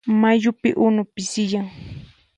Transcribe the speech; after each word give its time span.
Mayupi 0.21 0.69
unu 0.85 1.01
pisiyan. 1.13 1.67